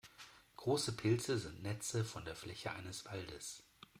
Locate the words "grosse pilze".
0.57-1.37